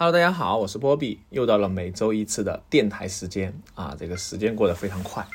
[0.00, 5.26] Hello，大家好，我是波比，又到了每周一次的电台时间啊，这个时间过得非常快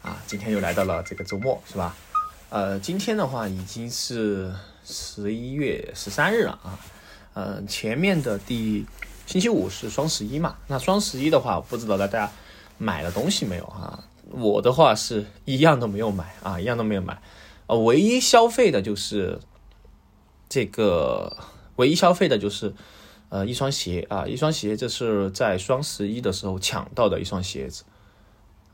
[0.00, 1.96] 啊，今天又来到了这个周末，是吧？
[2.48, 4.54] 呃，今天的话已经是
[4.84, 6.78] 十一月十三日了啊，
[7.34, 8.86] 呃，前面的第
[9.26, 12.30] 星期五是双十一嘛，那双十一的话，不知道大家
[12.78, 14.04] 买了东西没有啊？
[14.30, 17.20] 我的话是一样都没有买啊，一样都没有买，
[17.66, 19.40] 呃，唯一消费的就是
[20.48, 21.36] 这个，
[21.74, 22.72] 唯一消费的就是。
[23.32, 27.82] 呃，一双鞋啊，一双鞋，这是在双十一的时候抢到的一双鞋子，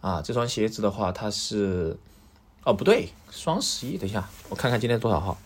[0.01, 1.97] 啊，这双鞋子的话，它是，
[2.65, 5.39] 哦，不对，双十一，等一下，我看看今天多少号，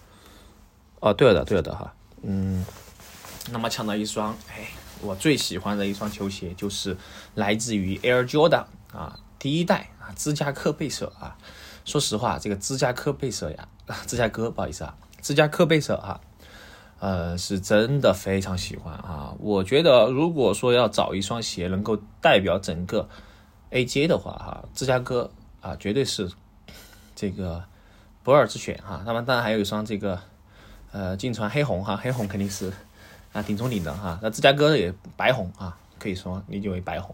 [1.01, 1.93] 哦，对了的，对了的哈，
[2.23, 2.65] 嗯，
[3.51, 4.69] 那么抢到一双，哎，
[5.03, 6.97] 我最喜欢的一双球鞋就是
[7.35, 11.37] 来自于 Air Jordan 啊，第一代啊，芝加哥贝舍啊，
[11.85, 13.69] 说实话，这个芝加哥贝舍呀，
[14.09, 16.19] 芝加哥，不好意思啊，芝加哥贝舍啊。
[17.03, 19.35] 呃，是真的非常喜欢啊！
[19.41, 23.09] 我觉得，如果说要找一双鞋能够代表整个
[23.73, 25.29] AJ 的话，哈，芝加哥
[25.61, 26.31] 啊，绝对是
[27.17, 27.65] 这个
[28.23, 29.03] 不二之选哈。
[29.05, 30.17] 那么，当然还有一双这个
[30.93, 32.73] 呃，金川黑红哈，黑红肯定是
[33.33, 34.21] 啊顶中顶的哈。
[34.23, 37.13] 那芝加哥也白红啊，可以说理解为白红。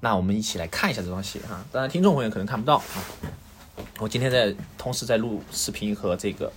[0.00, 1.64] 那我们一起来看一下这双鞋哈。
[1.70, 2.98] 当然，听众朋友可能看不到啊。
[4.00, 6.52] 我今天在同时在录视频和这个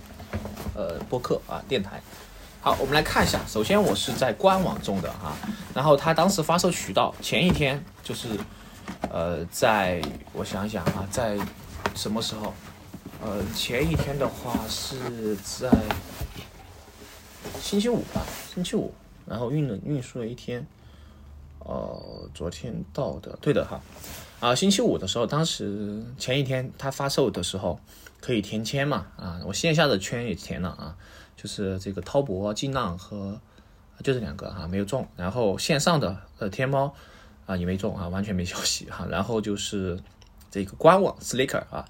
[0.74, 2.02] 呃播客啊电台。
[2.64, 3.38] 好，我们来看一下。
[3.46, 5.36] 首先，我是在官网中的哈，
[5.74, 8.26] 然后它当时发售渠道前一天就是，
[9.10, 10.00] 呃，在
[10.32, 11.36] 我想想啊，在
[11.94, 12.54] 什么时候？
[13.22, 15.70] 呃，前一天的话是在
[17.60, 18.22] 星期五吧，
[18.54, 18.94] 星期五，
[19.26, 20.66] 然后运了运输了一天，
[21.58, 23.78] 呃，昨天到的，对的哈，
[24.44, 27.80] 啊，星期五的时候，当时前一天它发售的时候
[28.20, 30.94] 可以填签嘛，啊，我线下的圈也填了啊。
[31.34, 33.40] 就是这个滔博、劲浪和
[34.02, 36.94] 就这两个哈没有中，然后线上的呃天猫
[37.46, 39.06] 啊也没中啊，完全没消息哈。
[39.10, 39.98] 然后就是
[40.50, 41.86] 这个官网 Slicker 啊，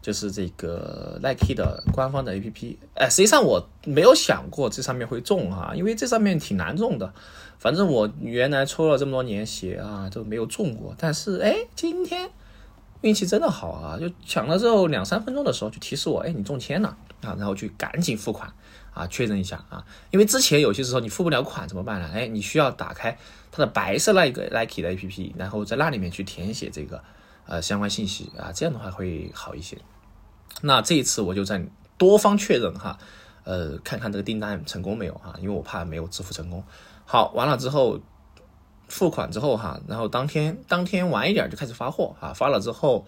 [0.00, 2.76] 就是这个 Nike 的官方的 APP。
[2.94, 7.12] 哎，实际上我没有想过这上面会中哈，因为这上面挺难中的。
[7.60, 12.28] 反正我原来抽了这么多年鞋啊都没有中过，但是哎今天
[13.02, 16.88] 运气真的好啊，就抢了之后两三分钟的时候就提示我，哎你中签了
[17.22, 18.52] 啊，然后去赶紧付款。
[18.92, 22.10] 啊，确认一下啊，因为之前有些时候你付不了款怎么办呢？
[22.12, 23.16] 哎，你需要打开
[23.52, 27.00] 它的白色那一个 Nike 的 APP，然后在那里面去填写这个
[27.46, 29.78] 呃相关信息啊，这样的话会好一些。
[30.62, 31.64] 那这一次我就在
[31.96, 32.98] 多方确认哈，
[33.44, 36.62] 呃，看看这个订单成功没有哈，因为我怕没有支付成功。
[37.12, 37.98] 好，完了之后
[38.86, 43.04] 付款之后哈，然后当天当天晚一点就开始发货啊，发了之后。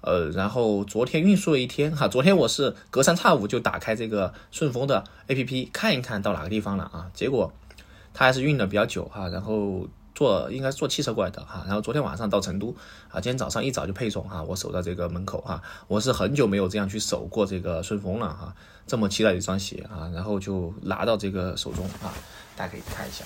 [0.00, 7.52] 呃，然后昨天运输了一天哈，昨天我是隔三差五就打开这个顺丰的 APP 看一看到哪个地方了啊，结果
[8.14, 12.72] 他还是运的比较久哈，然后坐应该是坐汽车过来的哈，然后昨天晚上到成都
[13.08, 18.54] 啊，今天早上一早就配送哈，我守在这个门口哈，我是很久没有这样去守过这个顺丰了哈，
[18.86, 22.14] 这么期待一双鞋啊，然后就拿到这个手中啊，
[22.58, 23.24] 大家可以看一下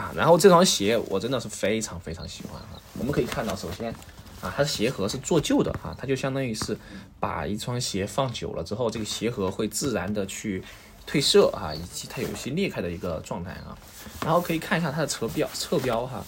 [0.00, 3.92] 啊，然后这双鞋我真的是非常非常喜欢啊，我们可以看到首先。
[4.40, 6.74] 啊，它的鞋盒是做旧的哈，它就相当于是
[7.18, 10.64] 把一双鞋放久了之后，这个鞋盒会自然的去
[11.06, 13.76] 褪色啊，以及它有一些裂开的一个状态啊。
[14.24, 16.24] 然后可以看一下它的侧标，侧标哈，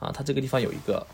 [0.00, 1.06] 啊，它这个地方有一个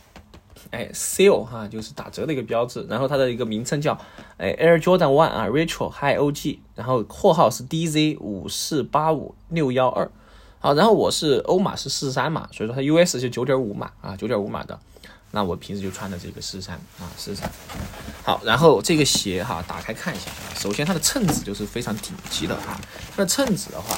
[0.71, 2.87] 哎 sale 哈，就是打折的一个标志。
[2.89, 3.99] 然后它的一个名称叫
[4.37, 10.11] 哎 Air Jordan One 啊，Retro High OG，然后货号是 DZ 五四八五六幺二。
[10.61, 14.79] 好，然后我是欧码是四十三码，所以说它 US 是九点五码啊，九点五码的。
[15.31, 17.49] 那我平时就穿的这个四三啊，四三。
[18.25, 20.31] 好，然后这个鞋哈，打开看一下。
[20.57, 22.81] 首先它的衬子就是非常顶级的啊。
[23.15, 23.97] 它的衬子的话，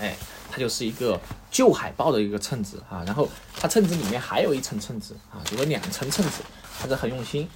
[0.00, 0.16] 哎，
[0.50, 1.18] 它就是一个
[1.50, 3.02] 旧海报的一个衬子啊。
[3.06, 6.42] 然后它衬子里面还有一层衬子啊，有两层衬子，
[6.80, 7.48] 它是很用心。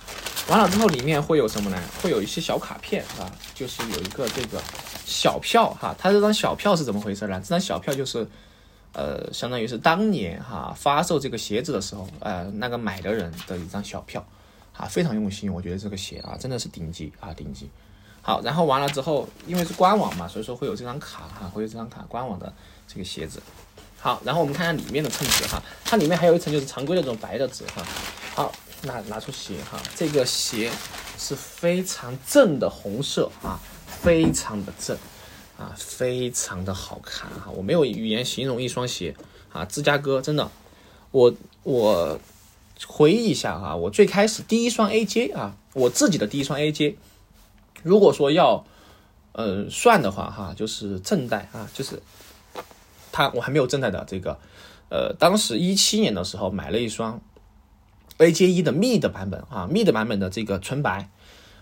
[0.48, 1.82] 完了之后里面会有什么呢？
[2.02, 4.62] 会有一些小卡片啊，就是有一个这个
[5.04, 5.94] 小票哈。
[5.98, 7.40] 它这张小票是怎么回事呢？
[7.40, 8.26] 这张小票就是。
[8.96, 14.24] 呃，相当于是当年哈发售这个鞋子的时候，呃，那个买的人的一张小票，
[14.76, 17.68] 啊，非常用心，我觉得这个鞋啊真的是顶级啊顶级。
[18.22, 22.54] 好，然后完了之后，因为是官网嘛，所以说会有这张卡哈，会有这张卡官网的
[22.94, 23.42] 这个鞋子。
[23.98, 27.84] 好，然后我们看看里面的衬纸哈，它里面还有一层就是常规的这种白的纸哈。
[28.34, 30.70] 好，拿拿出鞋哈，这个鞋
[31.18, 33.58] 是非常正的红色啊，
[34.02, 34.96] 非常的正。
[35.56, 39.14] 啊，非常的好看哈，我没有语言形容一双鞋
[39.52, 40.50] 啊，芝加哥真的，
[41.12, 41.32] 我
[41.62, 42.18] 我
[42.88, 46.96] 回忆一下哈，我最开始第一双 AJ 啊，我自己的第一双 AJ，
[47.84, 48.66] 如果说要
[49.30, 52.02] 呃算的话哈，就是正代啊，就是
[53.14, 54.36] 它我还没有正代的这个，
[54.88, 57.20] 呃，当时一七年的时候买了一双
[58.18, 61.08] AJ 一的 Mid 版本啊，Mid 版本的这个纯白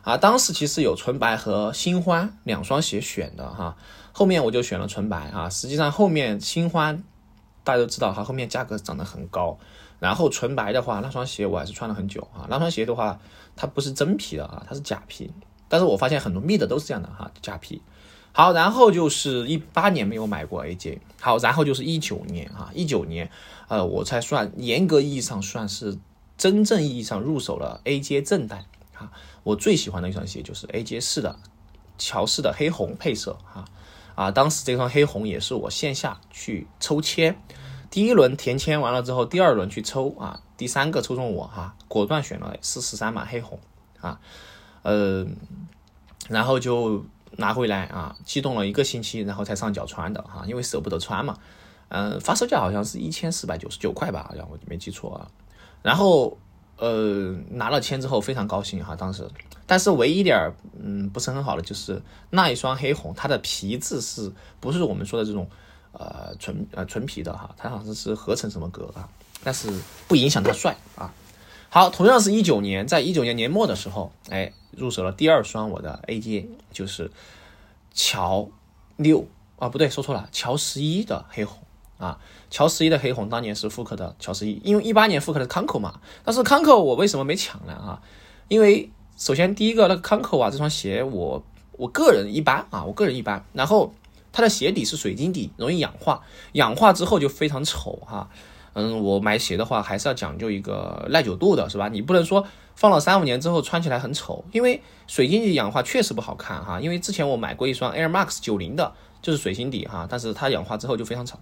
[0.00, 3.76] 啊，当时其实有纯白和新欢两双鞋选的哈，
[4.12, 7.04] 后面我就选了纯白啊，实际上后面新欢
[7.62, 9.58] 大家都知道哈，后面价格涨得很高。
[10.00, 12.48] 然后纯白的话，那双鞋我还是穿了很久啊。
[12.50, 13.20] 那双鞋的话，
[13.54, 15.30] 它不是真皮的啊，它是假皮。
[15.68, 17.80] 但是我发现很多密的都是这样的哈，假皮。
[18.32, 20.98] 好，然后就是一八年没有买过 AJ。
[21.20, 23.30] 好，然后就是一九年哈，一九年，
[23.68, 25.98] 呃，我才算严格意义上算是
[26.36, 28.64] 真正意义上入手了 AJ 正代
[28.94, 29.12] 啊。
[29.42, 31.38] 我最喜欢的一双鞋就是 AJ 四的
[31.98, 33.64] 乔氏的黑红配色哈
[34.14, 37.40] 啊，当时这双黑红也是我线下去抽签。
[37.90, 43.60] 第一轮填签完了之后，第二轮去抽啊，第三个抽中我哈，果断选了四十三码黑红
[44.00, 44.18] 啊，
[44.82, 45.26] 呃，
[46.28, 47.04] 然后就
[47.36, 51.36] 拿回来啊，激动了一个星期，然后才上脚穿的哈，因为舍不得穿嘛，
[51.88, 55.28] 嗯，发售价好像是一千四百九十九块吧，好像我没记错啊，
[55.82, 56.38] 然后
[56.76, 59.28] 呃拿了签之后非常高兴哈，当时，
[59.66, 60.52] 但是唯一点
[60.82, 65.48] 嗯不是很好的就是那一双黑红，它的皮质是不是我们说的这种。
[65.94, 69.06] 呃，纯呃纯皮的哈，它好像是合成什么革啊，
[69.44, 69.70] 但是
[70.08, 71.12] 不影响它帅啊。
[71.74, 77.10] 好，同样是一九年，在一九年年末的时候，哎，入手了第二双我的 AJ，就是
[77.94, 78.50] 乔
[78.98, 79.26] 六
[79.58, 81.62] 啊，不对，说错了，乔十一的黑红
[81.96, 82.18] 啊，
[82.50, 88.02] 乔十一的黑红当年是复刻的乔十一，因为一八年复刻的康口嘛，但是康口我为什么没抢呢啊？
[88.48, 91.42] 因为首先第一个那个康口啊，这双鞋我
[91.78, 93.94] 我个人一般啊，我个人一般，然后。
[94.34, 96.22] 它的鞋底是水晶底，容易氧化，
[96.52, 98.30] 氧化之后就非常丑哈。
[98.74, 101.88] 嗯，我买鞋的话还是要讲究一个耐久度的，是吧？
[101.88, 106.80] 你不能说放了三五年之后穿起来很丑，因为水晶底氧化确实不好看哈。
[106.80, 111.38] 因为之前我买过一双 Air Max 九零的，就是水晶底哈，但是它氧化之后就非常丑。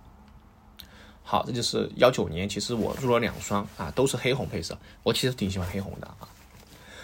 [1.22, 6.26] 好，这就是幺九年，其实我入了两双啊，都是黑红配色，我其实挺喜欢黑红的啊。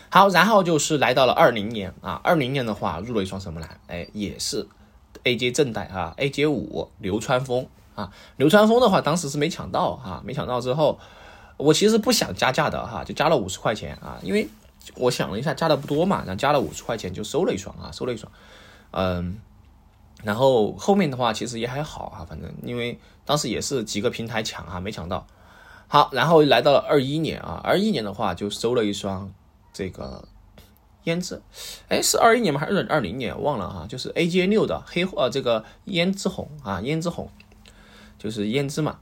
[0.08, 3.80] 好，然后就是来到了二零年啊，二零年的话入了一双什么蓝？
[3.86, 4.66] 哎，也是。
[5.24, 10.96] AJ 正代啊，AJ 五流川枫啊，流川枫的话当时是没抢到哈，没抢到之后，
[11.56, 14.48] 我其实不想加价的哈，就加了五十块钱啊，因为
[14.94, 18.30] 我想了一下，加的不多嘛，然后加了五十块钱就收了一双啊，收了一双，
[18.92, 19.40] 嗯，
[20.22, 25.26] 然后后面的话其实也还好啊，反正因为当时也是几个平台抢啊，没抢到，
[25.88, 29.32] 好，然后来到了二一年啊，二一年的话就收了一双
[29.72, 30.28] 这个。
[31.06, 31.40] 胭脂，
[31.88, 32.58] 哎，是二一年吗？
[32.58, 33.40] 还是二零年？
[33.40, 33.86] 忘了哈。
[33.88, 37.30] 就是 AJ 六的黑呃，这个胭脂红啊，胭脂红，
[38.18, 38.98] 就是胭脂嘛，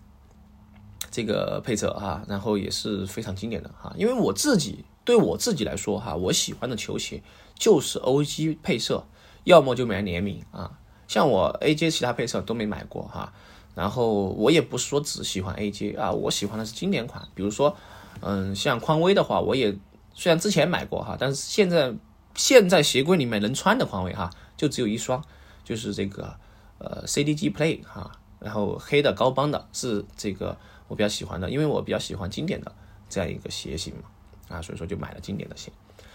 [1.10, 3.94] 这个配色哈，然后也是非常经典的哈。
[3.96, 7.22] 因为我自己对我自己来说哈，我喜欢的球鞋
[7.58, 9.06] 就是 OG 配色，
[9.44, 10.78] 要么就买联名啊。
[11.06, 13.32] 像我 AJ 其他配色都没买过哈。
[13.74, 17.76] 然后我也不是说只喜欢 AJ 啊，我喜欢的是经典款，比如说，
[18.20, 19.76] 嗯，像匡威的话，我也。
[20.16, 21.92] 虽然之前买过哈，但是现在
[22.36, 25.20] 现在鞋柜里面能穿的匡威哈，就只有一双，
[25.64, 26.36] 就是这个
[26.78, 28.12] 呃 CDG Play 哈，
[28.44, 30.56] 然后黑的高帮的是这个
[30.86, 32.70] 我比较喜欢的，因为我比较喜欢经典的
[33.08, 35.72] 这样一个鞋型嘛，啊，所以说就买了经典的鞋。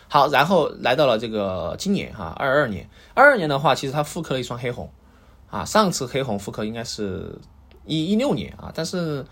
[0.07, 4.89] 好，然后来到了这个今年哈，二二年，二二年的话，其实它复刻了一双黑红
[5.49, 7.39] 啊，上次黑红复刻应该是
[7.85, 9.25] 一一六年啊，但是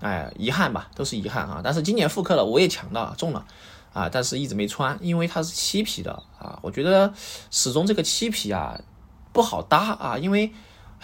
[0.00, 3.46] 哎，遗憾吧，都是遗憾啊，但是今年复刻了，我也抢到中了。
[3.92, 6.58] 啊，但是一直没穿，因为它是漆皮的啊。
[6.62, 7.12] 我觉得
[7.50, 8.80] 始终这个漆皮啊
[9.34, 10.50] 不好搭啊，因为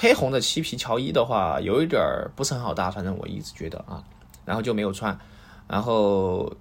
[0.01, 4.03] 黑红的漆皮乔伊的话有一点儿不是很好搭，反正我一直觉得啊，
[4.45, 5.19] 然后就没有穿，
[5.67, 6.55] 然后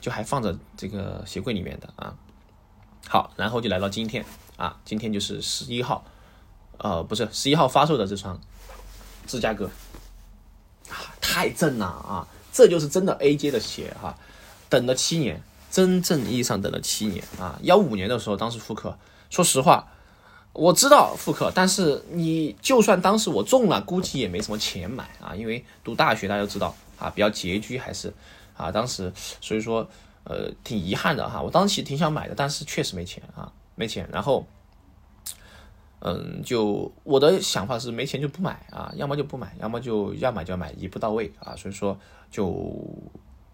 [0.00, 2.14] 就还放着这个鞋柜里面的啊。
[3.06, 4.24] 好，然后就来到今天
[4.56, 6.04] 啊，今天就是十一号，
[6.78, 8.40] 呃，不是十一号发售的这双
[9.26, 9.66] 芝加哥
[10.88, 14.16] 啊，太正了啊，这就是真的 AJ 的鞋哈，
[14.68, 15.42] 等了七年。
[15.70, 17.56] 真正意义上等了七年啊！
[17.62, 18.98] 幺五年的时候，当时复刻，
[19.30, 19.86] 说实话，
[20.52, 28.12] 我知道复刻，但是你就算当时我中了，估计也没什么钱买啊，因为读大学大家都知道啊，比较拮据还是
[28.56, 29.88] 啊，当时所以说
[30.24, 31.40] 呃挺遗憾的哈。
[31.40, 34.08] 我当时挺想买的，但是确实没钱啊，没钱。
[34.12, 34.46] 然后
[36.00, 41.98] 嗯，就我的想法是没钱就不买啊，要么就不买，要么就要买就要买一步到位啊，所以说
[42.30, 42.74] 就。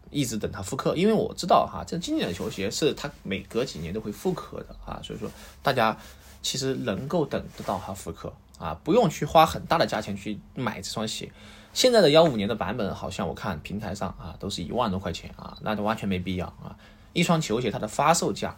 [0.09, 5.29] 一直等它复刻，因为我知道哈，这经典的球鞋是它每隔几年都会复刻的啊，所以说
[5.65, 5.95] 大家
[6.43, 11.31] 其实能够等得到它复刻啊，不用去花很大的价钱去买这双鞋。
[11.73, 16.75] 现在的幺五年的版本，好像我看平台上啊，都是一万多块钱啊，那就完全没必要啊。
[17.13, 18.57] 一双球鞋它的发售价，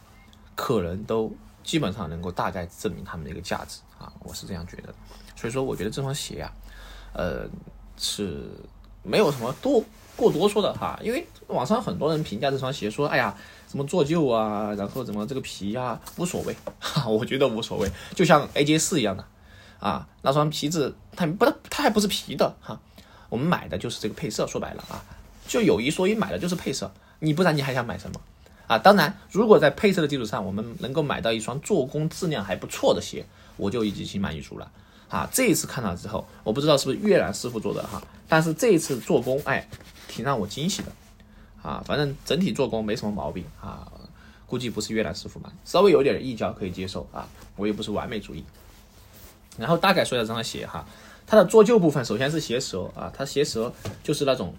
[0.55, 1.33] 可能都
[1.65, 4.95] 基本上能够大概证明它们的一个价值啊，我是这样觉得。
[5.35, 6.53] 所以说，我觉得这双鞋呀，
[7.13, 7.49] 呃，
[7.97, 8.51] 是
[9.03, 9.83] 没有什么多
[10.17, 13.37] 过多说的哈，因为网上很多人评价这双鞋说，哎呀，
[13.71, 19.25] 什么做旧啊，然后怎么这个皮呀无所谓，哈， 我觉得无所谓，就像 AJ 四一样的
[19.79, 22.81] 啊，那双皮子它不它还不是皮的哈，
[23.29, 25.05] 我们买的就是这个配色，说白了啊，
[25.47, 28.21] 就有一说一，买的就是配色，你不然你还想买什么
[28.67, 28.79] 啊？
[28.79, 34.71] 当然，如果在配色的基础上，我们能够买到一双做工质量还不错的鞋，我就已经心满意足了。
[35.09, 39.69] 啊，这一次看到之后，我不知道是不是越南师傅做的哈，但是这一次做工，哎，
[40.07, 40.93] 挺让我惊喜的，
[41.63, 43.91] 啊，反正整体做工没什么毛病啊，
[44.47, 48.45] 估计不是越南师傅吧，稍微有点异胶可以接受啊，我也不是完美主义。
[49.57, 50.87] 然后大概说一下这双鞋哈，
[51.27, 53.73] 它的做旧部分，首先是鞋舌啊，它鞋舌
[54.03, 54.55] 就是那种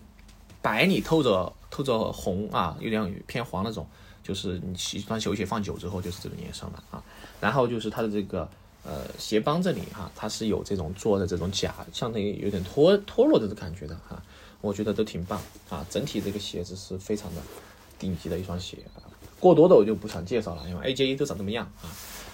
[0.62, 3.88] 白里透着透着红啊，有点偏黄那种，
[4.24, 7.04] 就是你一双球鞋放久之后就是这种颜色嘛啊，
[7.40, 8.50] 然后就是它的这个。
[8.82, 14.20] 呃，鞋帮这里哈，它是有这种做的这种假，相当于有点脱脱落的感觉的哈，
[14.62, 15.86] 我觉得都挺棒啊。
[15.90, 17.42] 整体这个鞋子是非常的
[17.98, 19.04] 顶级的一双鞋啊。
[19.40, 21.90] 过多的我就不想介绍了，因为 AJ 都长这么样啊。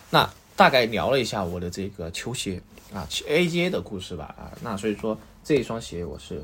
[0.10, 2.62] 那大概聊了一下我的这个球鞋
[2.94, 4.51] 啊，AJA 的故事吧啊。
[4.62, 6.44] 那所以说这一双鞋我是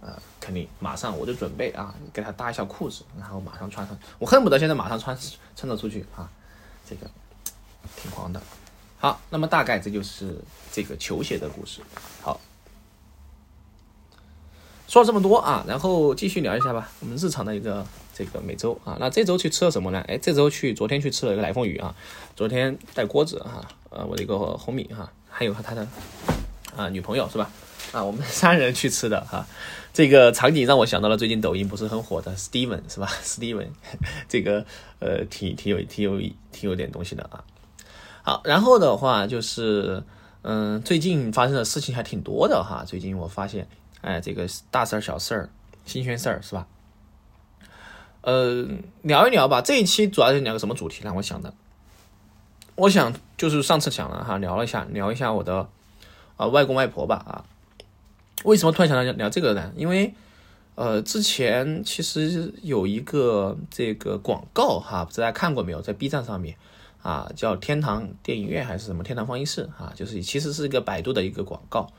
[0.00, 5.18] 呃肯定马上我就准备啊，给它搭一下裤子，然后马上穿上，我恨不得现在马上穿
[5.54, 6.30] 穿着出去啊，
[6.88, 7.10] 这个
[7.96, 8.40] 挺狂的。
[8.98, 10.36] 好，那么大概这就是
[10.70, 11.80] 这个球鞋的故事。
[12.22, 12.40] 好，
[14.90, 16.90] 说了这么多啊，然后继续聊一下吧。
[16.98, 20.04] 我们日常的一个这个每周啊，那这周去吃了什么呢？
[20.08, 21.94] 哎，这周去，昨天去吃了一个来凤鱼啊，
[22.34, 25.86] 昨天带锅子哈，呃，我的一个红米哈，还有和他的
[26.76, 27.48] 啊女朋友是吧？
[27.92, 29.46] 啊，我们三人去吃的哈。
[29.92, 33.68] 这个场景让我想到了最近抖音不是很火的 Steven 是吧？Steven
[34.28, 34.66] 这个
[34.98, 36.20] 呃，挺挺有挺有
[36.50, 37.44] 挺有点东西的啊。
[38.24, 40.02] 好，然后的话就是，
[40.42, 42.82] 嗯，最近发生的事情还挺多的哈。
[42.84, 43.68] 最近我发现，
[44.02, 45.50] 哎，这个大事儿、小事儿、
[45.84, 46.66] 新鲜事儿是吧？
[48.22, 48.66] 呃，
[49.02, 49.60] 聊一聊吧。
[49.60, 51.12] 这一期主要是聊个什么主题呢？
[51.14, 51.54] 我想的，
[52.74, 55.68] 我想就是上次讲了哈，聊了一下，聊一下我的
[56.36, 57.44] 啊外公外婆吧啊。
[58.44, 59.72] 为什么突然想到聊这个呢？
[59.76, 60.14] 因为
[60.74, 66.56] 呃，之前其实有一个这个广告哈，不知道大家看过没有，在 B 站上面。
[67.02, 69.90] 啊，叫天堂电影院还是什么天堂放映室啊？
[69.96, 71.90] 就是其实是一个百度的一个广告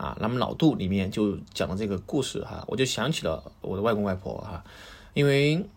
[0.00, 0.16] 啊。
[0.20, 4.64] 那么老杜里面就讲了这个故事哈，我就想起了我的外公外婆哈。
[5.14, 5.68] 因为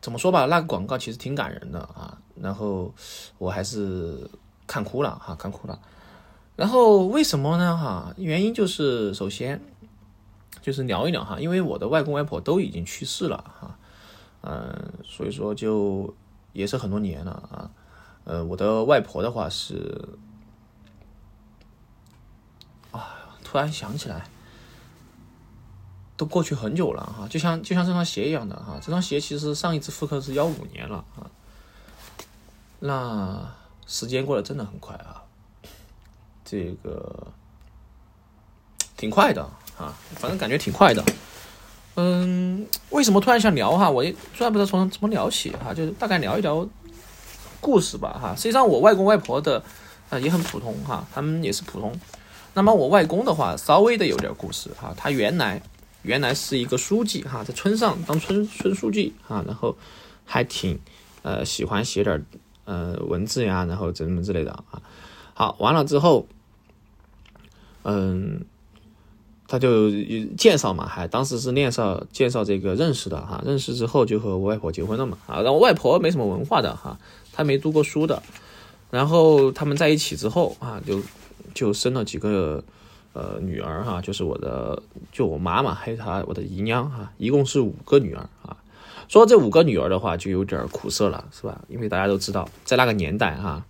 [0.00, 2.18] 怎么说吧，那个广告其实挺感人的啊。
[2.36, 2.92] 然后
[3.38, 4.28] 我还是
[4.66, 5.80] 看哭了哈，看哭了。
[6.56, 8.12] 然后为什么呢哈？
[8.18, 9.60] 原因就是首先
[10.60, 13.78] 就是聊一聊哈，因为我的外公外婆都已经去世了哈，
[14.42, 16.14] 嗯，所以说就
[16.52, 17.70] 也是很多年了啊。
[18.24, 20.06] 呃，我的外婆的话是，
[22.90, 23.16] 啊，
[23.50, 24.26] 突然想起来，
[26.16, 31.26] 都过去很久了哈，就像就像这双鞋一样的哈，这双鞋其实上一次复刻是幺五年了啊，
[32.78, 33.52] 那
[33.88, 35.24] 时间过得真的很快啊，
[36.44, 37.26] 这个
[38.96, 39.42] 挺快的
[39.76, 41.04] 啊，反正感觉挺快的，
[41.96, 43.90] 嗯，为什么突然想聊哈？
[43.90, 46.68] 我也突然不知道从怎么聊起哈，就是大概聊一聊。
[47.60, 49.62] 故事吧，哈，实际上我外公外婆的，
[50.08, 51.92] 呃，也很普通哈，他们也是普通。
[52.54, 55.62] 那么我外公的话，稍微的有点故事哈，他原来
[56.02, 59.76] 原来是一个书记哈，在村上当村村书记哈，然后
[60.24, 60.78] 还挺
[61.22, 62.24] 呃喜欢写点
[62.64, 64.82] 呃文字呀，然后怎么之类的啊。
[65.34, 66.26] 好，完了之后，
[67.82, 68.44] 嗯。
[69.52, 69.90] 他就
[70.38, 76.96] 介绍嘛，还当时是介绍介绍这个认识的哈，认识之后就和我外婆结婚了嘛啊，然后外婆没什么文化的哈，
[77.32, 78.22] 她没读过书的，
[78.92, 81.02] 然后他们在一起之后啊，就
[81.54, 82.62] 就生了几个
[83.12, 88.56] 呃女儿哈，就是我的就我妈妈还有她我的姨娘哈，一共是五个女儿啊。
[89.08, 91.60] 说这五个女儿的话就有点苦涩了是吧？
[91.68, 93.64] 因为大家都知道在那个年代哈，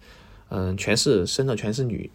[0.49, 2.11] 嗯，全是生的全是女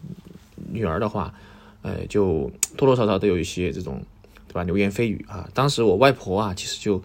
[0.72, 1.34] 女儿的话。
[1.82, 4.02] 呃，就多多少少都有一些这种，
[4.48, 4.64] 对吧？
[4.64, 5.48] 流言蜚语啊。
[5.54, 7.00] 当时我外婆啊，其实就，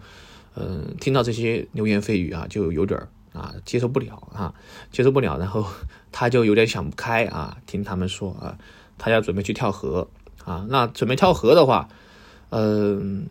[0.56, 3.00] 嗯，听到这些流言蜚语啊，就有点
[3.32, 4.54] 啊，接受不了啊，
[4.90, 5.38] 接受不了。
[5.38, 5.66] 然后
[6.12, 8.58] 她就有点想不开啊，听他们说啊，
[8.98, 10.08] 她要准备去跳河
[10.44, 10.66] 啊。
[10.68, 11.88] 那准备跳河的话，
[12.50, 13.26] 嗯，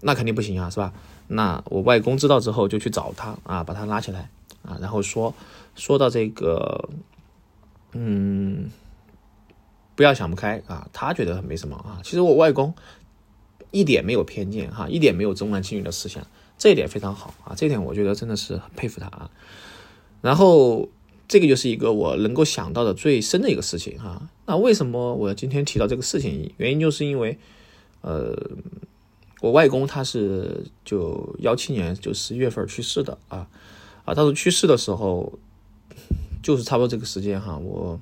[0.00, 0.92] 那肯定不行啊，是吧？
[1.28, 4.30] 那我外公知道之后，就去找她啊，把她拉起来
[4.62, 5.34] 啊，然后说
[5.74, 6.88] 说到这个，
[7.92, 8.70] 嗯。
[9.94, 12.00] 不要想不开啊，他觉得没什么啊。
[12.04, 12.74] 其实我外公
[13.70, 16.22] 一点没有偏见哈，一点没有重男轻女的思想，
[16.58, 17.54] 这一点非常好啊。
[17.56, 19.30] 这一点我觉得真的是很佩服他啊。
[20.22, 20.88] 然后
[21.28, 24.28] 这个就是一个我能够想到的最深的一个事情哈。
[24.46, 26.52] 那为什么我今天提到这个事情？
[26.56, 27.38] 原因就是因为
[28.00, 28.34] 呃，
[29.40, 33.48] 我外公他是就幺七年就十一月份去世的啊
[34.04, 35.38] 啊，他说去世的时候
[36.42, 38.00] 就是差不多这个时间哈，我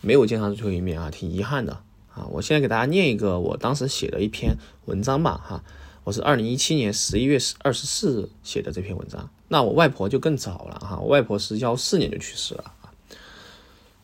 [0.00, 1.80] 没有见他最后一面啊，挺遗憾的
[2.12, 2.26] 啊。
[2.30, 5.64] 我现在给大家念一个我当时写的一篇文章吧哈，
[6.06, 9.28] 我是二零一七年十一月二十四日写的这篇文章。
[9.48, 12.94] 那我外婆就更早了哈，我外婆是幺四年就去世了啊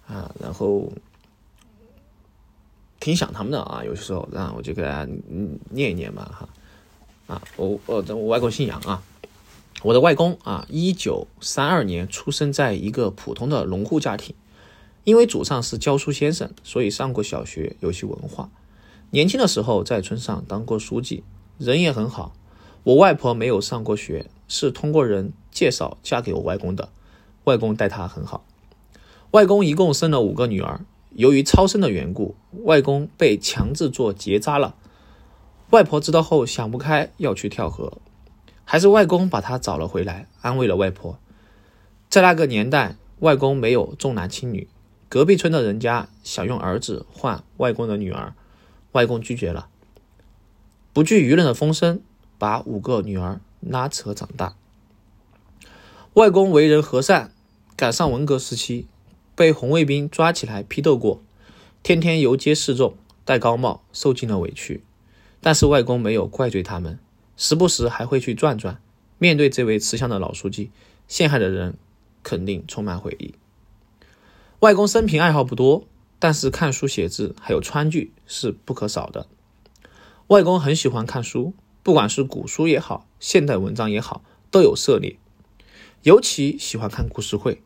[0.09, 0.93] 啊，然后。
[2.99, 5.09] 挺想他们的啊，有些时候，那我就给大家
[5.71, 6.49] 念一念吧，
[7.27, 9.03] 哈，啊，我我我外公姓杨啊，
[9.83, 14.35] 我的外公啊，一九三二年出生在一个普通的农户家庭，
[15.03, 18.51] 因为祖上是教书先生，所以上过小学，有些文化。
[19.11, 21.25] 年轻的时候在村上当过书记，
[21.65, 22.35] 人也很好。
[22.83, 26.89] 我外婆没有上过学，是通过人介绍嫁给我外公的，
[27.45, 28.45] 外公待她很好。
[29.31, 30.81] 外公一共生了五个女儿。
[31.11, 34.75] 由于超生的缘故，外公被强制做结扎了。
[35.71, 37.99] 外婆知道后想不开，要去跳河，
[38.65, 41.17] 还是外公把她找了回来，安慰了外婆。
[42.09, 44.67] 在那个年代，外公没有重男轻女，
[45.09, 48.35] 隔壁村的人家想用儿子换外公的女儿，
[48.91, 49.69] 外公拒绝了。
[50.93, 52.03] 不惧舆论的风声，
[52.39, 54.57] 把五个女儿拉扯长大。
[56.15, 57.33] 外公为人和善，
[57.77, 58.87] 赶上文革时期。
[59.35, 61.23] 被红卫兵抓起来批斗过，
[61.83, 62.95] 天天游街示众，
[63.25, 64.85] 戴高帽，受尽了委屈。
[65.41, 66.99] 但是外公没有怪罪他们，
[67.39, 68.83] 时不时还会去转转。
[69.17, 70.71] 面对这位慈祥的老书记，
[71.09, 71.79] 陷害的人
[72.23, 73.35] 肯定充满悔意。
[74.61, 75.87] 外公生平爱好不多，
[76.19, 79.27] 但是看书写字还有川剧是不可少的。
[80.29, 81.53] 外公很喜欢看书，
[81.83, 85.19] 不管是古书也好，现代文章也好，都有涉猎。
[86.03, 87.63] 尤其喜欢看故事会。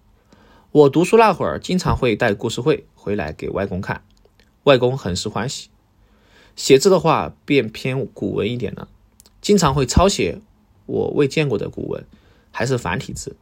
[0.73, 4.03] 我读书那会儿，经常会带故事会回来给外公看，
[4.65, 5.69] 外公很是欢喜。
[6.57, 8.89] 写字的话，便偏古文一点了，
[9.41, 10.41] 经常会抄写
[10.87, 12.04] 我未见过的古文，
[12.50, 13.37] 还是繁体字，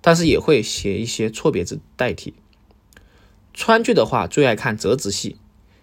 [0.00, 2.34] 但是也会写一些错别字代替。
[3.54, 5.36] 川剧的话，最爱看折子戏，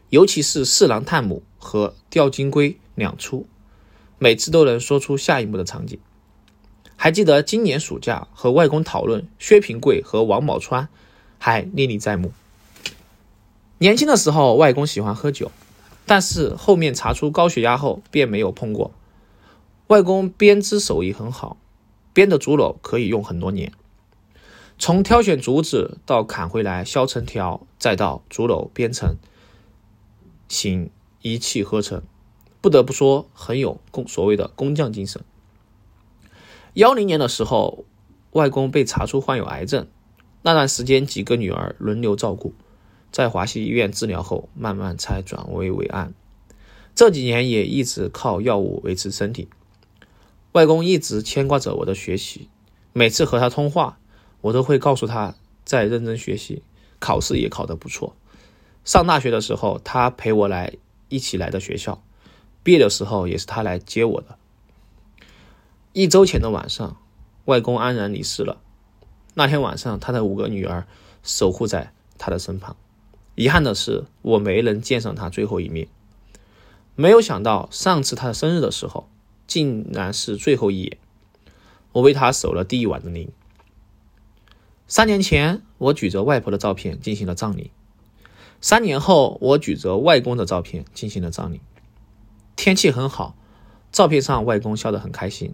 [0.10, 3.48] 尤其是《四郎探母》和《吊金龟》两出，
[4.20, 6.00] 每次都能说出下一幕的场景。
[6.96, 10.88] 还记得今年暑假和外公讨论薛平贵和王宝钏，
[11.40, 12.32] 还历历在目。
[13.80, 15.52] 年轻的时候，外公喜欢喝酒，
[16.06, 18.92] 但是后面查出高血压后便没有碰过。
[19.88, 21.58] 外公编织手艺很好，
[22.14, 23.72] 编的竹篓可以用很多年。
[24.78, 29.16] 从挑选竹子到砍回来削成条，再到竹篓编成
[30.48, 30.90] 形，
[31.28, 32.04] 一气呵成，
[32.62, 35.24] 不得不说很有工所谓的工匠精神。
[36.76, 37.84] 幺零年的时候，
[38.34, 39.88] 外公被查出患有癌症，
[40.44, 42.54] 那段时间几个女儿轮流照顾，
[43.12, 46.14] 在华西医院治疗后，慢慢才转危为安。
[46.94, 49.50] 这几年也一直靠药物维持身体。
[50.52, 52.50] 外公一直牵挂着我的学习，
[52.94, 53.98] 每次和他通话，
[54.42, 55.34] 我都会告诉他
[55.64, 56.62] 在认真学习，
[57.00, 58.16] 考试也考得不错。
[58.84, 60.74] 上大学的时候，他陪我来
[61.16, 62.04] 一起来的学校，
[62.62, 64.38] 毕业的时候也是他来接我的。
[65.94, 66.98] 一周前的晚上，
[67.46, 68.62] 外公安然离世了。
[69.34, 70.86] 那天晚上，他的五个女儿
[71.24, 72.76] 守护在他的身旁。
[73.36, 75.88] 遗憾的是，我没能见上他最后一面。
[76.96, 79.08] 没有想到，上次他的生日的时候，
[79.48, 80.98] 竟然是最后一眼。
[81.94, 83.32] 我为他守了第一晚的灵。
[84.86, 87.72] 三年前，我举着外婆的照片进行了葬礼。
[88.62, 91.62] 三年后，我举着外公的照片进行了葬礼。
[92.56, 93.36] 天气很好，
[93.92, 95.54] 照片上外公笑得很开心。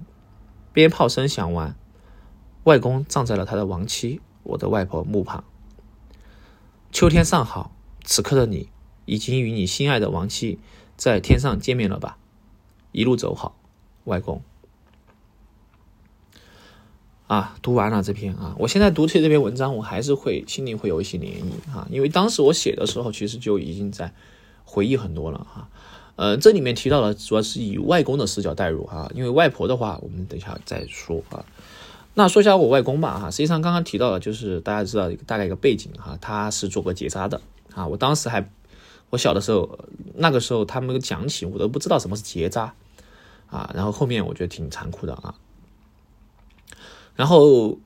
[0.71, 1.75] 鞭炮声响完，
[2.63, 5.43] 外公葬在了他的亡妻我的外婆墓旁。
[6.91, 8.69] 秋天尚好，此刻的你
[9.05, 10.59] 已经与你心爱的亡妻
[10.95, 12.17] 在天上见面了吧？
[12.91, 13.57] 一路走好，
[14.05, 14.41] 外公。
[17.31, 24.13] 啊，读完了这篇啊，我现在读起这篇文章，我还是会心里会有一些涟漪啊，因为当时我写的时候，其实就已经在
[24.65, 25.69] 回忆很多了哈。
[26.17, 31.45] 呃，这里面提到的主要是以外公的视角代入哈，因为外婆的话，我们等一下再说啊。
[32.15, 37.39] 那说一下我外公吧哈，实际上刚刚提到的就是大家知道大概一个背景哈，他是做过结扎的
[37.73, 37.87] 啊。
[37.87, 38.45] 我当时还
[39.09, 39.79] 我小的时候，
[40.15, 42.73] 那个时候他们讲起，我都不知道什么是结扎
[43.49, 43.71] 啊。
[43.73, 45.33] 然后后面我觉得挺残酷的啊。
[47.21, 47.77] 然后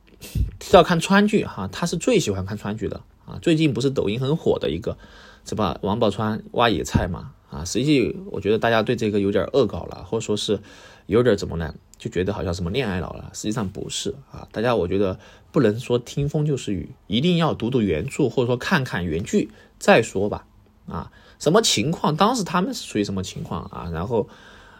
[0.59, 3.37] 提到看川剧哈，他是最喜欢看川剧的啊。
[3.41, 4.97] 最近不是抖音很火的一个
[5.43, 5.77] 是吧？
[5.81, 7.33] 王宝钏挖野菜嘛。
[7.49, 10.61] 啊，实际我觉得大家对这个有点恶搞了，或者说是
[11.07, 11.75] 有点怎么呢？
[11.97, 14.47] 就觉得好像什么恋爱脑了，实际上不是啊。
[14.53, 15.19] 大家我觉得
[15.51, 20.47] 不能说听风就是雨，一定要读读原著，或者说看看原剧再说吧。
[20.87, 22.15] 啊，什么情况？
[22.15, 23.89] 当时他们是属于什么情况啊？
[23.91, 24.29] 然后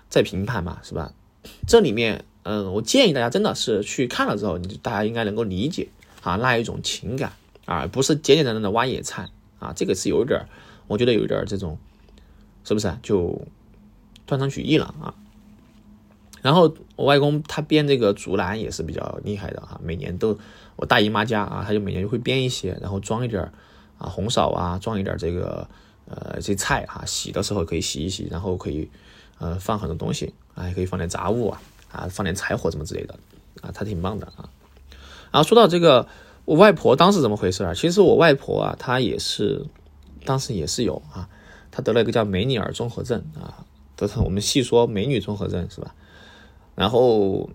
[0.08, 1.12] 再评判嘛，是吧？
[1.68, 5.90] 这里面，嗯，我建议大家真的是去看了之后，你大家应该能够理解
[6.22, 7.34] 啊那一种情感
[7.66, 9.28] 啊，不是简简单单的挖野菜
[9.58, 10.46] 啊，这个是有一点，
[10.86, 11.80] 我觉得有一点这种，
[12.64, 13.42] 是不是就
[14.28, 15.16] 断章取义了啊？
[16.44, 20.38] 然后我外公他编这个竹篮也是比较厉害的啊，每年都
[20.76, 23.42] 我大姨妈家啊，他就每年就会编一些，然后装一点
[23.98, 25.68] 啊红枣啊，装一点这个
[26.08, 28.88] 呃这菜哈，洗的时候可以洗一洗，然后可以
[29.40, 31.60] 呃放很多东西啊，还可以放点杂物啊
[31.96, 33.18] 啊，放点柴火什么之类的
[33.62, 34.50] 啊，他挺棒的啊。
[35.32, 36.08] 然后说到这个
[36.46, 37.74] 我外婆当时怎么回事啊？
[37.74, 39.66] 其实我外婆啊，她也是
[40.24, 41.28] 当时也是有啊，
[41.72, 45.96] 她得了一个叫梅尼尔综合症啊，得我们细说美女综合症是吧？
[46.76, 47.50] 然后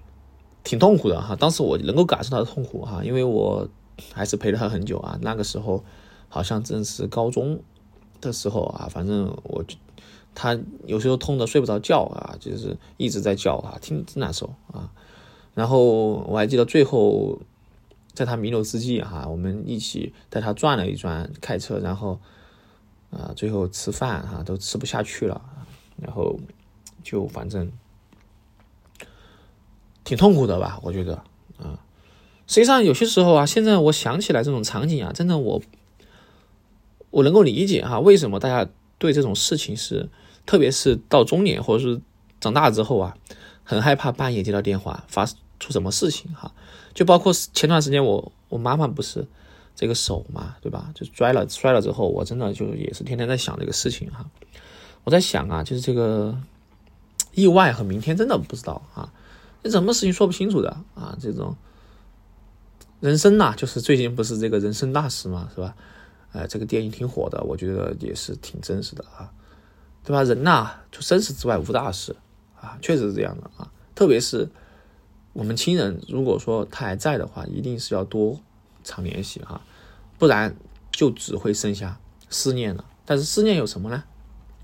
[0.65, 3.69] 挺痛苦的哈，当时我能够感受到痛苦哈，因为我
[4.13, 5.19] 还是陪了她很久啊。
[5.23, 5.85] 那个时候
[6.29, 7.63] 好像正是高中
[8.21, 9.65] 的时候啊，反正我
[10.35, 14.91] 他有时候痛的睡不着觉啊，就是一直在叫啊，听真难受啊。
[15.55, 17.39] 然后我还记得最后
[18.13, 22.19] 在他弥留之际哈，我们一起带他转了一转，开车，然后
[23.11, 25.41] 啊，最后吃饭哈都吃不下去了，
[25.97, 26.39] 然后
[27.03, 27.71] 就反正。
[30.03, 30.81] 挺痛苦的吧？
[30.83, 31.15] 我觉得，
[31.59, 31.79] 啊，
[32.49, 35.63] 实际上有些时候啊，现在我想起来这种场景啊，真的我，
[37.11, 40.09] 我能够理解哈，为什么大家对这种事情是，
[40.51, 42.01] 特别是到中年或者是
[42.41, 43.17] 长大之后啊，
[43.63, 45.25] 很害怕半夜接到电话发
[45.61, 46.53] 出什么事情哈，
[46.93, 49.25] 就包括前段时间我我妈妈不是
[49.77, 50.91] 这个手嘛，对吧？
[50.93, 54.29] 就摔了摔了之后，我真的就也是天天在想这个事情哈，
[55.05, 56.37] 我在想啊，就是这个
[57.33, 59.13] 意外和明天真的不知道啊。
[59.63, 61.17] 这什么事情说不清楚的啊？
[61.21, 61.55] 这种
[62.99, 65.77] 人生呐，就是最近不是这个人生大事嘛，是吧？
[66.33, 69.31] 哎，这个电影挺火的，我觉得也是挺真实的啊，
[70.05, 70.23] 对吧？
[70.23, 72.17] 人呐，就生死之外无大事
[72.61, 73.71] 啊，确实是这样的啊。
[73.95, 74.49] 特别是
[75.33, 78.41] 我们亲人，如果说他还在的话，一定是要多
[78.83, 79.61] 常联系哈，
[80.19, 80.57] 不然
[80.91, 82.85] 就只会剩下思念了。
[83.05, 84.05] 但是思念有什么呢？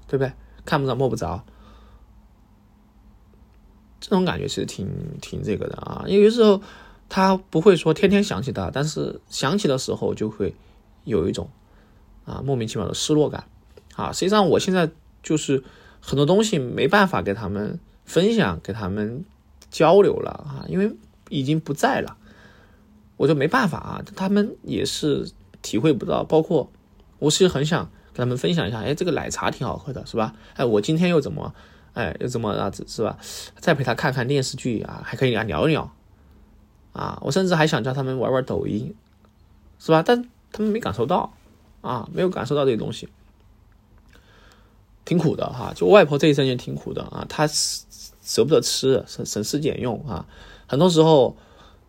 [0.07, 0.33] 对不对？
[0.65, 1.45] 看不着摸不着。
[4.01, 4.89] 这种感觉其实挺
[5.21, 6.63] 挺这个的啊，因为有时候
[7.09, 10.55] 他不会说天天想起他，但是想起的时候就会
[11.05, 11.49] 有一种
[12.25, 13.45] 啊莫名其妙的失落感
[13.97, 14.13] 啊。
[14.13, 14.91] 实际上我现在
[15.27, 15.65] 就是
[16.01, 19.25] 很多东西没办法给他们分享，给他们
[19.73, 20.95] 交流了啊，因为
[21.31, 22.17] 已经不在了，
[23.17, 24.05] 我就没办法啊。
[24.15, 25.29] 他们也是
[25.63, 26.71] 体会不到，包括
[27.19, 30.33] 我其实很想跟他们分享一下，哎，这个奶茶挺好喝的，是吧？
[30.55, 31.53] 哎，我今天又怎么？
[31.95, 32.71] 哎，又怎么啊？
[32.87, 33.19] 是吧？
[33.59, 35.91] 再陪他看看电视剧啊，还可以啊聊一聊
[36.93, 37.19] 啊。
[37.23, 38.95] 我甚至还想叫他们玩玩抖音，
[39.81, 40.05] 是吧？
[40.07, 41.33] 但他们没感受到
[41.81, 43.09] 啊，没有感受到这些东西，
[45.07, 45.73] 挺苦的哈。
[45.75, 50.27] 就外婆这一生也挺苦的啊，她舍不得吃，省省吃俭用啊。
[50.67, 51.35] 很多时候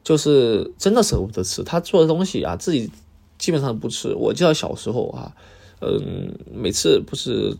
[0.02, 2.90] 就是真的舍不得吃，她做的东西啊，自己
[3.38, 4.14] 基本上不吃。
[4.16, 5.36] 我记得小时候啊。
[5.80, 7.56] 嗯，每次不是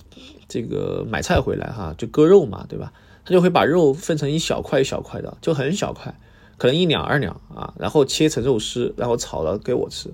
[0.48, 2.92] 这个买菜回来哈，就割肉嘛，对吧？
[3.24, 6.18] 他就会把肉分成一小块一小块的，就很小块，
[6.58, 10.12] 可能一两二两啊，然后切成肉丝，然后炒了给我吃。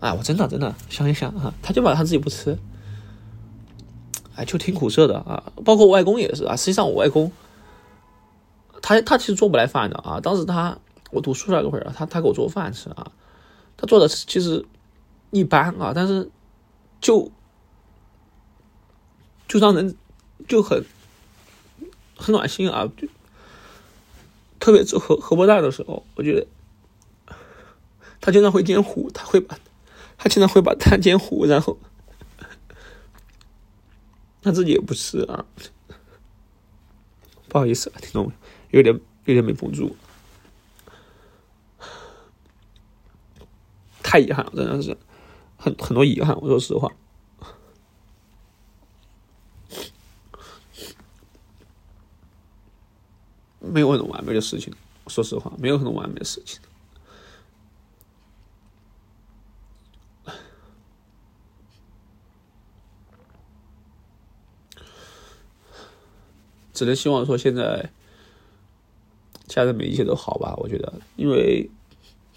[0.00, 2.58] 哎，我真的真的想一想啊，他就把他自己不吃，
[4.36, 5.52] 哎，就挺苦涩的啊。
[5.64, 7.32] 包括我外公也是啊，实际上我外公，
[8.80, 10.20] 他他其实做不来饭的啊。
[10.20, 10.78] 当时他
[11.10, 13.10] 我读书那会儿，他他给我做饭吃啊，
[13.76, 14.64] 他做的其实。
[15.32, 16.30] 一般啊，但是
[17.00, 17.30] 就
[19.48, 19.96] 就让人
[20.46, 20.82] 就很
[22.16, 23.08] 很暖心啊，就
[24.60, 26.46] 特别是荷荷包蛋的时候，我觉得
[28.20, 29.58] 他经常会煎糊，他会把
[30.16, 31.76] 他经常会把蛋煎糊，然后
[34.46, 35.44] 他自己也不吃啊，
[37.50, 38.30] 不好意思，听众
[38.70, 39.96] 有点有点没绷住，
[44.04, 44.96] 太遗憾了，真的是。
[45.56, 46.92] 很很多遗憾，我说实话，
[53.58, 54.72] 没有很多完美的事情。
[55.08, 56.60] 说实话，没有很多完美的事情，
[66.76, 67.90] 只能希望说现在
[69.48, 70.54] 家人们一切都好吧。
[70.58, 71.68] 我觉得，因为。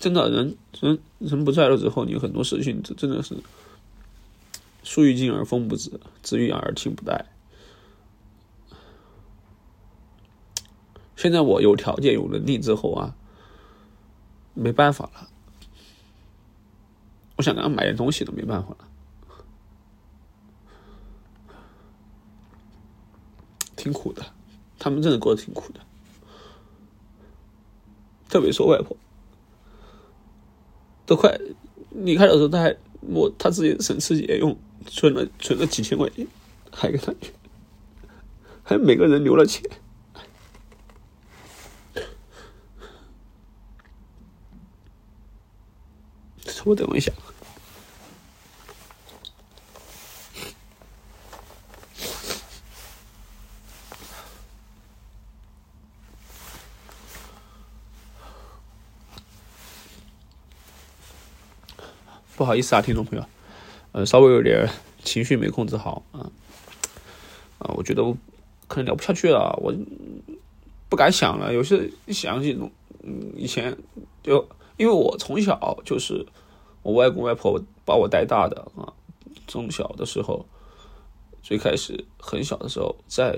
[0.02, 3.36] 真的，人人人不在了之后，你很多事情真真的是
[4.82, 5.92] 树欲静而风不止，
[6.24, 7.26] 子欲养而亲不待。
[11.18, 13.14] 现在我有条件、有能力之后啊，
[14.54, 15.28] 没办法了。
[17.36, 18.89] 我想给他买点东西都没办法了。
[23.80, 24.22] 挺苦的，
[24.78, 25.80] 他们真的过得挺苦的，
[28.28, 28.98] 特别是我外婆，
[31.06, 31.40] 都快
[31.92, 36.28] 离开的时候，他还我他自己省吃俭用存了存了几千块钱，
[36.72, 37.34] 还给他去，
[38.62, 39.64] 还每个人留了钱。
[46.66, 47.12] 我等我一下。
[62.40, 63.26] 不好意思啊，听众朋友，
[63.92, 64.66] 呃，稍微有点
[65.04, 66.32] 情绪没控制好啊，
[67.58, 68.16] 啊，我觉得我
[68.70, 69.76] 可能聊不下去了，我
[70.88, 71.54] 不敢想了。
[71.54, 72.58] 有些想起
[73.04, 73.78] 嗯，以前
[74.24, 74.48] 就
[74.78, 76.26] 因为我从小就是
[76.82, 78.88] 我外公外婆把我带大的啊，
[79.46, 80.46] 从小的时候
[81.44, 83.38] 最开始很小的时候，在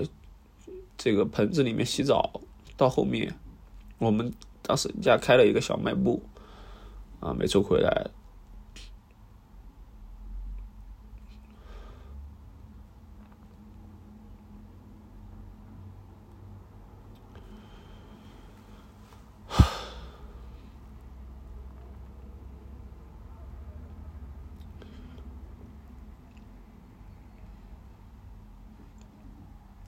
[0.96, 2.40] 这个盆子里面洗澡，
[2.76, 3.34] 到后面
[3.98, 6.22] 我们当时家开了一个小卖部
[7.18, 8.08] 啊，每周回来。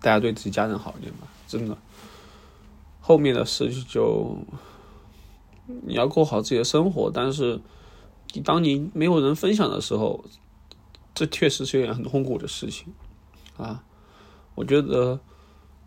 [0.04, 1.74] 大家对自己家人好一点吧，真的。
[3.00, 4.36] 后面的事情就
[5.66, 7.58] 你要过好自己的生活，但是
[8.34, 10.22] 你当你没有人分享的时候，
[11.14, 12.92] 这确实是一件很痛苦的事情
[13.56, 13.82] 啊。
[14.54, 15.18] 我觉得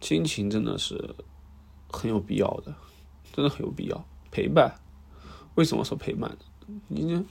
[0.02, 1.14] 亲情真的是
[1.92, 2.74] 很有必要的，
[3.32, 4.80] 真的很有必要陪伴。
[5.54, 6.36] 为什么说陪伴
[6.68, 6.78] 呢？
[6.88, 7.24] 你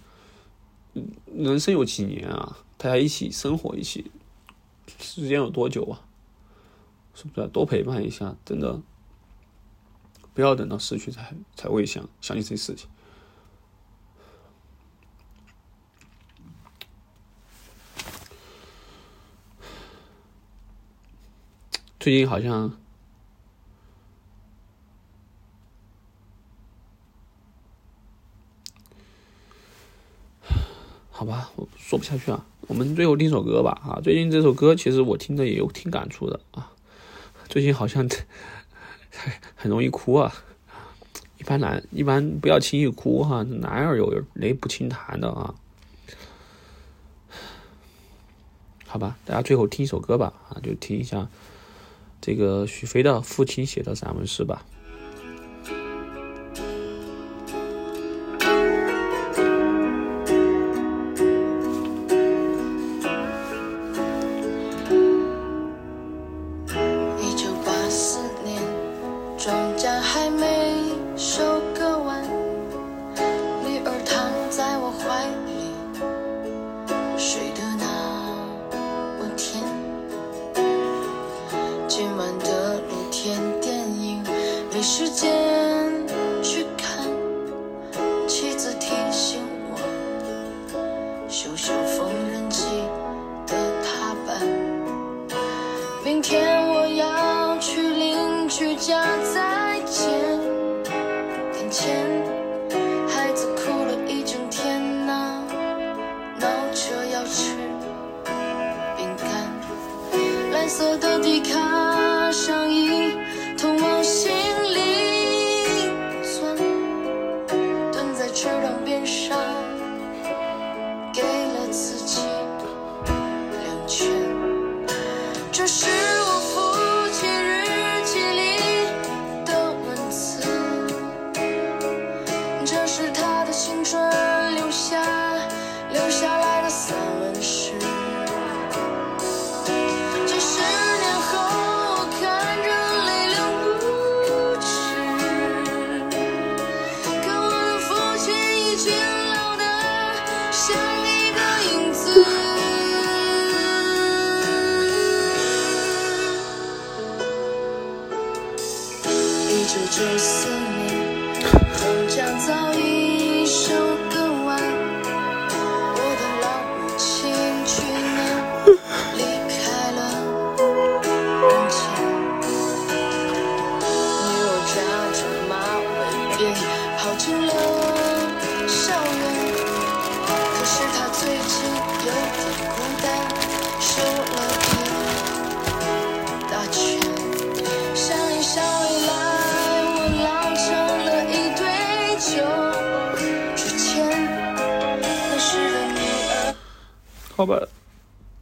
[1.34, 2.58] 人生有几年啊？
[2.76, 4.08] 大家一起生活，一起
[5.00, 6.02] 时间有多久啊？
[7.16, 8.36] 是不是多陪伴一下？
[8.44, 8.82] 真的，
[10.34, 12.90] 不要等到失去才才会想想起这些事情。
[21.98, 22.70] 最近好像，
[31.10, 32.44] 好吧，我说不下去啊。
[32.68, 34.00] 我们最后听首歌吧啊！
[34.02, 36.72] 最近这首歌其实我听着也有挺感触的啊。
[37.48, 38.08] 最近好像
[39.54, 40.32] 很容易哭啊！
[41.38, 45.54] 一般男一般不要轻易哭哈，男儿有泪不轻弹的啊。
[48.86, 51.28] 好吧，大家最后听一首歌吧啊，就听一下
[52.20, 54.64] 这个许飞的父亲写的散文诗吧。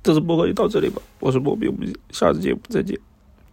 [0.05, 1.01] 这次播客就到这里吧。
[1.19, 2.97] 我是波比，我们下次节目再见。